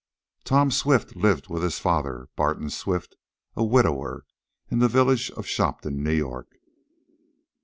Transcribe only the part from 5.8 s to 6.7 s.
New York.